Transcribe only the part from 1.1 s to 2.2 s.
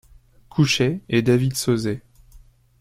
David Sauzay.